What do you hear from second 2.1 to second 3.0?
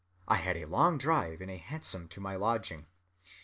my lodging.